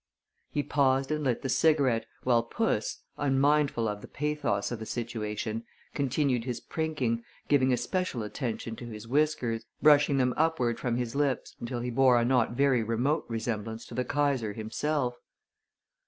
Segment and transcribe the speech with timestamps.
[0.49, 5.63] He paused and lit the cigarette, while Puss, unmindful of the pathos of the situation,
[5.93, 11.55] continued his prinking, giving especial attention to his whiskers, brushing them upward from his lips
[11.59, 15.19] until he bore a not very remote resemblance to the Kaiser himself.